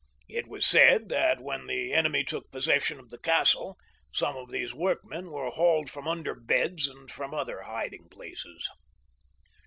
It 0.27 0.47
was 0.47 0.65
said 0.65 1.09
that 1.09 1.41
when 1.41 1.67
the 1.67 1.93
enemy 1.93 2.23
took 2.23 2.49
possession 2.49 2.99
of 2.99 3.11
the 3.11 3.19
castle, 3.19 3.77
some 4.11 4.35
of 4.35 4.49
these 4.49 4.73
workmen 4.73 5.29
were 5.29 5.51
hauled 5.51 5.91
from 5.91 6.07
under 6.07 6.33
beds 6.33 6.87
and 6.87 7.11
from 7.11 7.35
other 7.35 7.61
hiding 7.61 8.09
places. 8.09 8.67